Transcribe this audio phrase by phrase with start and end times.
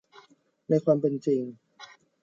[0.69, 1.41] ในความเป็นจริง